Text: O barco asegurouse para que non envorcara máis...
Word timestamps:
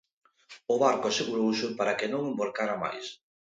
O 0.73 0.75
barco 0.83 1.05
asegurouse 1.09 1.67
para 1.79 1.97
que 1.97 2.11
non 2.11 2.27
envorcara 2.31 2.75
máis... 2.83 3.05